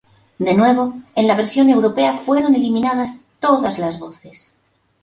[0.39, 4.57] De nuevo, en la versión europea fueron eliminadas todas las voces.